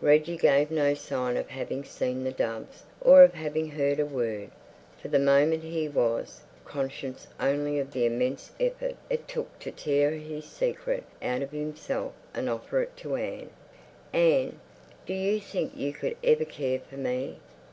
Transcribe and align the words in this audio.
Reggie 0.00 0.36
gave 0.36 0.70
no 0.70 0.94
sign 0.94 1.36
of 1.36 1.48
having 1.48 1.82
seen 1.82 2.22
the 2.22 2.30
doves 2.30 2.84
or 3.00 3.24
of 3.24 3.34
having 3.34 3.70
heard 3.72 3.98
a 3.98 4.06
word. 4.06 4.52
For 5.02 5.08
the 5.08 5.18
moment 5.18 5.64
he 5.64 5.88
was 5.88 6.42
conscious 6.64 7.26
only 7.40 7.80
of 7.80 7.90
the 7.92 8.06
immense 8.06 8.52
effort 8.60 8.94
it 9.10 9.26
took 9.26 9.58
to 9.58 9.72
tear 9.72 10.12
his 10.12 10.44
secret 10.44 11.02
out 11.20 11.42
of 11.42 11.50
himself 11.50 12.12
and 12.32 12.48
offer 12.48 12.80
it 12.82 12.96
to 12.98 13.16
Anne. 13.16 13.50
"Anne, 14.12 14.60
do 15.06 15.12
you 15.12 15.40
think 15.40 15.72
you 15.76 15.92
could 15.92 16.16
ever 16.22 16.44
care 16.44 16.78
for 16.78 16.96
me?" 16.96 17.40